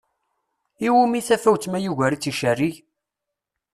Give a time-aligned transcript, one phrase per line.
[0.85, 2.75] Iwumi tafawett ma yugar-itt icerrig?